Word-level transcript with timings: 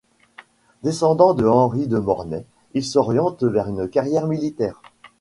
Descendant 0.81 1.35
de 1.35 1.45
Henri 1.45 1.85
de 1.87 1.99
Mornay, 1.99 2.43
il 2.73 2.83
s'oriente 2.83 3.43
vers 3.43 3.69
une 3.69 3.87
carrière 3.87 4.25
militaire. 4.25 4.81